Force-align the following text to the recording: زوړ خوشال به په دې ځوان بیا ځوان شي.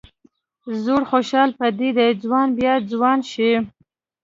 زوړ 0.83 1.01
خوشال 1.11 1.49
به 1.51 1.55
په 1.59 1.67
دې 1.79 1.89
ځوان 2.23 2.47
بیا 2.57 2.73
ځوان 2.91 3.19
شي. 3.31 3.51